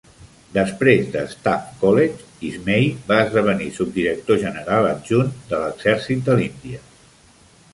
[0.53, 6.83] Després de Staff College, Ismay va esdevenir subdirector general adjunt de l'Exèrcit de l'Índia.